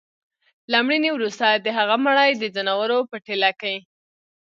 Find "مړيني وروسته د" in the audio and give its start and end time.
0.85-1.67